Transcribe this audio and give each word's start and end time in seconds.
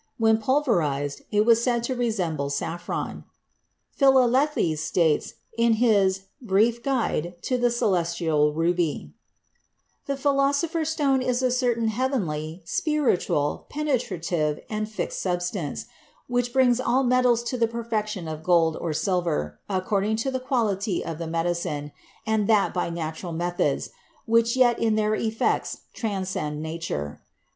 When 0.17 0.39
pulverized, 0.39 1.21
it 1.29 1.45
was 1.45 1.63
said 1.63 1.83
to 1.83 1.93
resemble 1.95 2.49
saffron. 2.49 3.23
Philalethes 3.95 4.79
states, 4.79 5.35
in 5.59 5.73
his 5.73 6.21
"Brief 6.41 6.81
Guide 6.81 7.35
to 7.43 7.55
the 7.59 7.69
Celestial 7.69 8.51
Ruby": 8.51 9.13
"The 10.07 10.17
Philosopher's 10.17 10.89
Stone 10.89 11.21
is 11.21 11.43
a 11.43 11.51
certain 11.51 11.89
heavenly, 11.89 12.63
spiritual, 12.65 13.67
penetrative, 13.69 14.59
and 14.71 14.89
fixed 14.89 15.21
substance, 15.21 15.85
which 16.25 16.51
brings 16.51 16.79
all 16.79 17.03
metals 17.03 17.43
to 17.43 17.57
the 17.59 17.67
perfection 17.67 18.27
of 18.27 18.41
gold 18.41 18.77
or 18.77 18.93
silver, 18.93 19.59
according 19.69 20.15
to 20.15 20.31
the 20.31 20.39
quality 20.39 21.05
of 21.05 21.19
the 21.19 21.27
medicine, 21.27 21.91
and 22.25 22.47
that 22.49 22.73
by 22.73 22.89
natural 22.89 23.33
methods, 23.33 23.91
which 24.25 24.57
yet 24.57 24.79
in 24.79 24.95
their 24.95 25.13
effects 25.13 25.81
transcend 25.93 26.59
Nature. 26.59 27.21